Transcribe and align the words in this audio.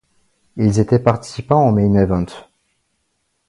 Ils 0.57 0.79
étaient 0.79 0.97
participants 0.97 1.67
au 1.69 1.71
Main 1.71 1.93
Event. 1.93 2.25